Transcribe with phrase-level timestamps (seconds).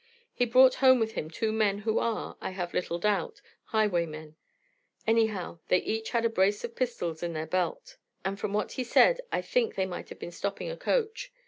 [0.33, 4.35] He brought home with him two men who are, I have little doubt, highwaymen;
[5.05, 8.83] anyhow, they each had a brace of pistols in their belt, and from what he
[8.83, 11.31] said I think they have been stopping a coach.